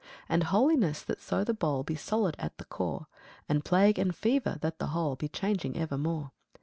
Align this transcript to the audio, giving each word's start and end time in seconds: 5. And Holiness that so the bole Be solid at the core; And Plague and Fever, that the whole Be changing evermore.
5. 0.21 0.25
And 0.29 0.43
Holiness 0.45 1.03
that 1.03 1.21
so 1.21 1.43
the 1.43 1.53
bole 1.53 1.83
Be 1.83 1.93
solid 1.93 2.35
at 2.39 2.57
the 2.57 2.65
core; 2.65 3.05
And 3.47 3.63
Plague 3.63 3.99
and 3.99 4.15
Fever, 4.15 4.57
that 4.61 4.79
the 4.79 4.87
whole 4.87 5.15
Be 5.15 5.27
changing 5.27 5.77
evermore. 5.77 6.31